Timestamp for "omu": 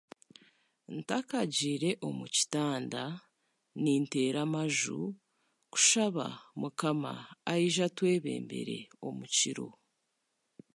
2.07-2.25, 9.07-9.25